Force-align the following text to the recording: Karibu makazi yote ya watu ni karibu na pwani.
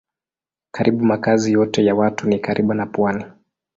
Karibu 0.71 1.05
makazi 1.05 1.51
yote 1.51 1.85
ya 1.85 1.95
watu 1.95 2.27
ni 2.29 2.39
karibu 2.39 2.73
na 2.73 2.85
pwani. 2.85 3.25